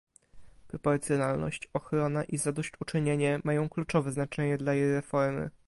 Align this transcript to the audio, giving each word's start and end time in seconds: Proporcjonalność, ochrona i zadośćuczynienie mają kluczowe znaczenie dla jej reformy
Proporcjonalność, 0.67 1.69
ochrona 1.73 2.23
i 2.23 2.37
zadośćuczynienie 2.37 3.39
mają 3.43 3.69
kluczowe 3.69 4.11
znaczenie 4.11 4.57
dla 4.57 4.73
jej 4.73 4.91
reformy 4.93 5.49